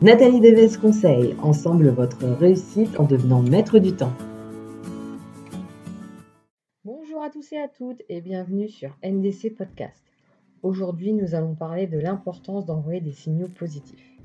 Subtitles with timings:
[0.00, 4.12] Nathalie Deves conseille, ensemble votre réussite en devenant maître du temps.
[6.84, 10.00] Bonjour à tous et à toutes et bienvenue sur NDC Podcast.
[10.62, 14.16] Aujourd'hui, nous allons parler de l'importance d'envoyer des signaux positifs.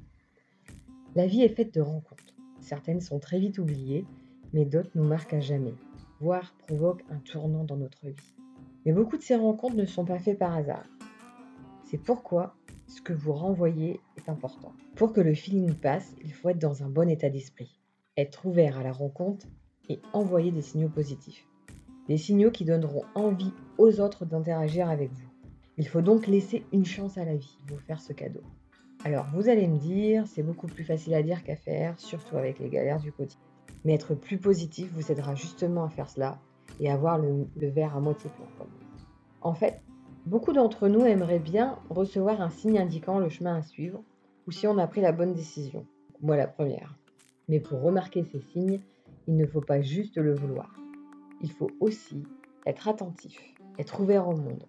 [1.16, 2.36] La vie est faite de rencontres.
[2.62, 4.05] Certaines sont très vite oubliées,
[4.54, 5.74] mais d'autres nous marquent à jamais,
[6.20, 8.36] voire provoquent un tournant dans notre vie.
[8.86, 10.86] Mais beaucoup de ces rencontres ne sont pas faites par hasard.
[11.86, 12.54] C'est pourquoi
[12.94, 14.71] ce que vous renvoyez est important.
[14.96, 17.79] Pour que le feeling passe, il faut être dans un bon état d'esprit,
[18.18, 19.47] être ouvert à la rencontre
[19.89, 21.47] et envoyer des signaux positifs.
[22.07, 25.29] Des signaux qui donneront envie aux autres d'interagir avec vous.
[25.78, 28.43] Il faut donc laisser une chance à la vie, vous faire ce cadeau.
[29.04, 32.59] Alors vous allez me dire, c'est beaucoup plus facile à dire qu'à faire, surtout avec
[32.59, 33.41] les galères du quotidien.
[33.86, 36.38] Mais être plus positif vous aidera justement à faire cela
[36.80, 38.67] et à voir le, verre à moitié plein.
[39.41, 39.81] En fait,
[40.25, 44.02] Beaucoup d'entre nous aimeraient bien recevoir un signe indiquant le chemin à suivre
[44.47, 45.86] ou si on a pris la bonne décision.
[46.22, 46.97] Moi la première.
[47.49, 48.80] Mais pour remarquer ces signes,
[49.27, 50.73] il ne faut pas juste le vouloir.
[51.41, 52.23] Il faut aussi
[52.65, 53.38] être attentif,
[53.77, 54.63] être ouvert au monde,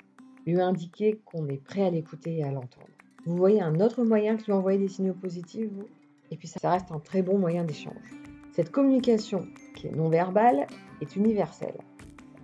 [0.45, 2.89] lui indiquer qu'on est prêt à l'écouter et à l'entendre.
[3.25, 5.87] Vous voyez un autre moyen que lui envoyer des signaux positifs, vous?
[6.33, 8.11] Et puis ça reste un très bon moyen d'échange.
[8.51, 9.47] Cette communication,
[9.77, 10.67] qui est non verbale,
[11.01, 11.79] est universelle.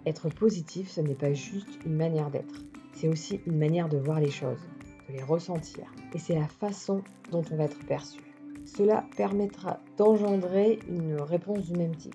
[0.06, 4.20] Être positif, ce n'est pas juste une manière d'être c'est aussi une manière de voir
[4.20, 4.60] les choses,
[5.08, 5.84] de les ressentir.
[6.14, 8.20] Et c'est la façon dont on va être perçu.
[8.64, 12.14] Cela permettra d'engendrer une réponse du même type.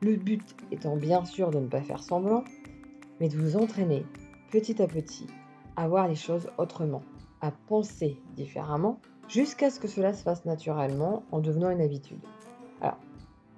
[0.00, 2.44] Le but étant bien sûr de ne pas faire semblant,
[3.20, 4.04] mais de vous entraîner
[4.50, 5.26] petit à petit
[5.76, 7.02] à voir les choses autrement,
[7.40, 12.20] à penser différemment, jusqu'à ce que cela se fasse naturellement en devenant une habitude.
[12.80, 12.98] Alors,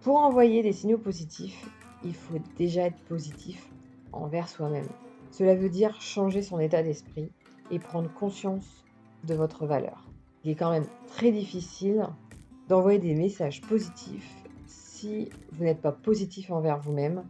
[0.03, 1.69] pour envoyer des signaux positifs,
[2.05, 3.69] il faut déjà être positif
[4.13, 4.89] envers soi-même.
[5.37, 7.31] Cela veut dire changer son état d'esprit
[7.71, 8.87] et prendre conscience
[9.25, 10.09] de votre valeur.
[10.43, 12.07] Il est quand même très difficile
[12.71, 14.35] d'envoyer des messages positifs
[14.65, 17.23] si vous n'êtes pas positif envers vous-même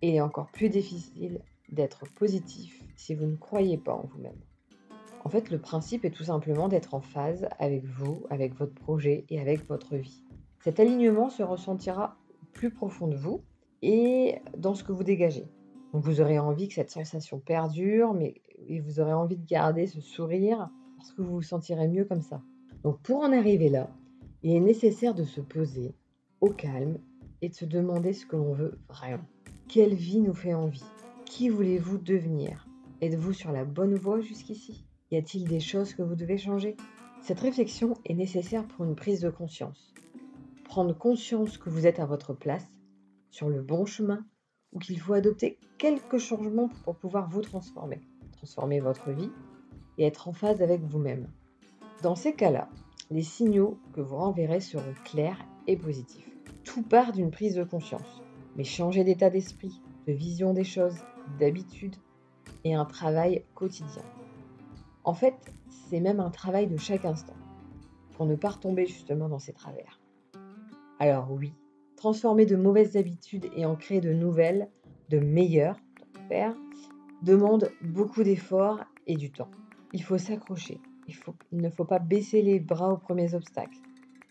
[0.00, 4.40] et il est encore plus difficile d'être positif si vous ne croyez pas en vous-même.
[5.26, 9.26] En fait, le principe est tout simplement d'être en phase avec vous, avec votre projet
[9.28, 10.22] et avec votre vie.
[10.64, 12.16] Cet alignement se ressentira
[12.54, 13.42] plus profond de vous
[13.82, 15.44] et dans ce que vous dégagez.
[15.92, 20.00] Donc vous aurez envie que cette sensation perdure, mais vous aurez envie de garder ce
[20.00, 22.42] sourire parce que vous vous sentirez mieux comme ça.
[22.84, 23.90] Donc pour en arriver là,
[24.42, 25.94] il est nécessaire de se poser
[26.40, 26.98] au calme
[27.42, 29.24] et de se demander ce que l'on veut vraiment.
[29.68, 30.84] Quelle vie nous fait envie?
[31.26, 32.66] Qui voulez-vous devenir?
[33.00, 34.84] Êtes-vous sur la bonne voie jusqu'ici?
[35.10, 36.76] Y a-t-il des choses que vous devez changer?
[37.22, 39.92] Cette réflexion est nécessaire pour une prise de conscience.
[40.64, 42.66] Prendre conscience que vous êtes à votre place,
[43.30, 44.24] sur le bon chemin
[44.72, 48.00] ou qu'il faut adopter quelques changements pour pouvoir vous transformer,
[48.32, 49.30] transformer votre vie
[49.98, 51.26] et être en phase avec vous-même.
[52.02, 52.68] Dans ces cas-là,
[53.10, 56.30] les signaux que vous renverrez seront clairs et positifs.
[56.64, 58.22] Tout part d'une prise de conscience,
[58.56, 60.98] mais changer d'état d'esprit, de vision des choses,
[61.38, 61.96] d'habitude
[62.64, 64.02] et un travail quotidien.
[65.04, 65.34] En fait,
[65.68, 67.36] c'est même un travail de chaque instant,
[68.12, 70.00] pour ne pas retomber justement dans ces travers.
[70.98, 71.54] Alors oui,
[72.00, 74.68] transformer de mauvaises habitudes et en créer de nouvelles,
[75.10, 75.78] de meilleures,
[77.22, 79.50] demande beaucoup d'efforts et du temps.
[79.92, 80.80] Il faut s'accrocher.
[81.52, 83.76] Il ne faut pas baisser les bras aux premiers obstacles.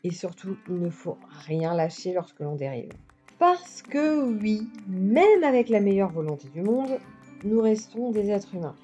[0.03, 2.91] Et surtout, il ne faut rien lâcher lorsque l'on dérive.
[3.37, 6.97] Parce que oui, même avec la meilleure volonté du monde,
[7.43, 8.75] nous restons des êtres humains.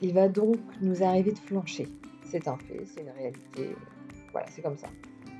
[0.00, 1.88] Il va donc nous arriver de flancher.
[2.24, 3.74] C'est un fait, c'est une réalité.
[4.30, 4.88] Voilà, c'est comme ça.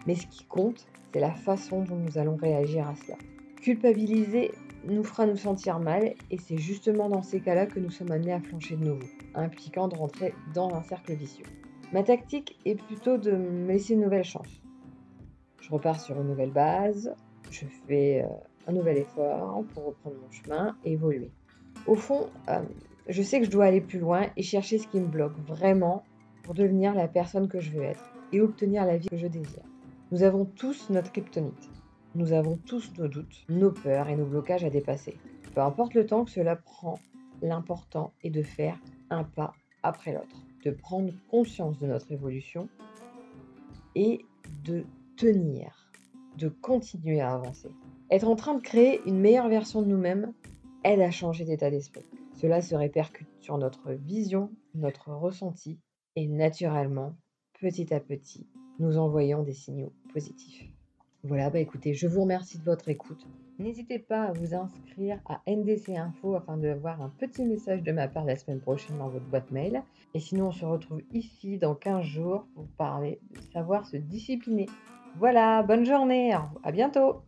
[0.07, 3.17] Mais ce qui compte, c'est la façon dont nous allons réagir à cela.
[3.61, 4.53] Culpabiliser
[4.87, 8.33] nous fera nous sentir mal et c'est justement dans ces cas-là que nous sommes amenés
[8.33, 11.45] à flancher de nouveau, impliquant de rentrer dans un cercle vicieux.
[11.93, 14.63] Ma tactique est plutôt de me laisser une nouvelle chance.
[15.61, 17.15] Je repars sur une nouvelle base,
[17.51, 18.29] je fais euh,
[18.67, 21.31] un nouvel effort pour reprendre mon chemin et évoluer.
[21.87, 22.61] Au fond, euh,
[23.09, 26.05] je sais que je dois aller plus loin et chercher ce qui me bloque vraiment
[26.43, 29.65] pour devenir la personne que je veux être et obtenir la vie que je désire.
[30.11, 31.71] Nous avons tous notre kryptonite.
[32.15, 35.19] Nous avons tous nos doutes, nos peurs et nos blocages à dépasser.
[35.55, 36.99] Peu importe le temps que cela prend,
[37.43, 39.53] l'important est de faire un pas
[39.83, 42.71] après l'autre, de prendre conscience de notre évolution
[43.95, 44.25] et
[44.65, 44.87] de
[45.19, 45.91] tenir,
[46.39, 47.71] de continuer à avancer.
[48.11, 50.33] Être en train de créer une meilleure version de nous-mêmes
[50.85, 52.07] aide à changer d'état d'esprit.
[52.33, 55.79] Cela se répercute sur notre vision, notre ressenti
[56.17, 57.15] et naturellement,
[57.61, 58.47] petit à petit,
[58.79, 60.69] nous envoyons des signaux positifs.
[61.25, 63.27] Voilà, bah écoutez, je vous remercie de votre écoute.
[63.59, 67.91] N'hésitez pas à vous inscrire à NDC Info afin de voir un petit message de
[67.91, 69.83] ma part la semaine prochaine dans votre boîte mail.
[70.15, 74.67] Et sinon, on se retrouve ici dans 15 jours pour parler de savoir se discipliner.
[75.17, 77.23] Voilà, bonne journée, à bientôt.